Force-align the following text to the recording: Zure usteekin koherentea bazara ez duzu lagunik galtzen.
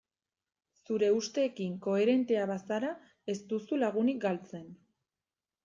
Zure 0.87 1.09
usteekin 1.17 1.75
koherentea 1.87 2.49
bazara 2.53 2.91
ez 3.35 3.39
duzu 3.55 3.81
lagunik 3.85 4.21
galtzen. 4.27 4.69